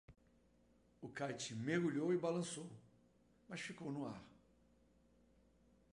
O 0.99 1.09
kite 1.09 1.53
mergulhou 1.53 2.11
e 2.11 2.17
balançou?, 2.17 2.67
mas 3.47 3.61
ficou 3.61 3.91
no 3.91 4.07
ar. 4.07 4.19